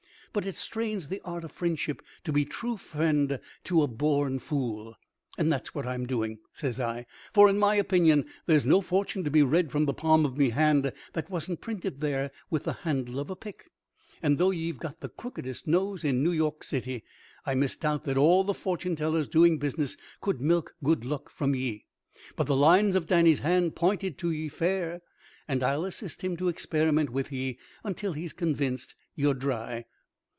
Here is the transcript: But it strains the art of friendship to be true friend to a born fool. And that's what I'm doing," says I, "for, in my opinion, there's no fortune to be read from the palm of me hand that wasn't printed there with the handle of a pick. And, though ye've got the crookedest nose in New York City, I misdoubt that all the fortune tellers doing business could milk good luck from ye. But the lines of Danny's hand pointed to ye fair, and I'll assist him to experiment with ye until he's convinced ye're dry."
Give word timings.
But 0.33 0.45
it 0.45 0.55
strains 0.55 1.09
the 1.09 1.19
art 1.25 1.43
of 1.43 1.51
friendship 1.51 2.01
to 2.23 2.31
be 2.31 2.45
true 2.45 2.77
friend 2.77 3.37
to 3.65 3.81
a 3.83 3.87
born 3.89 4.39
fool. 4.39 4.95
And 5.37 5.51
that's 5.51 5.75
what 5.75 5.85
I'm 5.85 6.05
doing," 6.05 6.39
says 6.53 6.79
I, 6.79 7.05
"for, 7.33 7.49
in 7.49 7.59
my 7.59 7.75
opinion, 7.75 8.25
there's 8.45 8.65
no 8.65 8.79
fortune 8.79 9.25
to 9.25 9.29
be 9.29 9.43
read 9.43 9.73
from 9.73 9.83
the 9.83 9.93
palm 9.93 10.25
of 10.25 10.37
me 10.37 10.51
hand 10.51 10.93
that 11.11 11.29
wasn't 11.29 11.59
printed 11.59 11.99
there 11.99 12.31
with 12.49 12.63
the 12.63 12.71
handle 12.71 13.19
of 13.19 13.29
a 13.29 13.35
pick. 13.35 13.71
And, 14.23 14.37
though 14.37 14.51
ye've 14.51 14.77
got 14.79 15.01
the 15.01 15.09
crookedest 15.09 15.67
nose 15.67 16.05
in 16.05 16.23
New 16.23 16.31
York 16.31 16.63
City, 16.63 17.03
I 17.45 17.53
misdoubt 17.55 18.05
that 18.05 18.15
all 18.15 18.45
the 18.45 18.53
fortune 18.53 18.95
tellers 18.95 19.27
doing 19.27 19.57
business 19.57 19.97
could 20.21 20.39
milk 20.39 20.75
good 20.81 21.03
luck 21.03 21.29
from 21.29 21.55
ye. 21.55 21.87
But 22.37 22.47
the 22.47 22.55
lines 22.55 22.95
of 22.95 23.05
Danny's 23.07 23.39
hand 23.39 23.75
pointed 23.75 24.17
to 24.19 24.31
ye 24.31 24.47
fair, 24.47 25.01
and 25.45 25.61
I'll 25.61 25.83
assist 25.83 26.21
him 26.21 26.37
to 26.37 26.47
experiment 26.47 27.09
with 27.09 27.33
ye 27.33 27.59
until 27.83 28.13
he's 28.13 28.31
convinced 28.31 28.95
ye're 29.13 29.33
dry." 29.33 29.83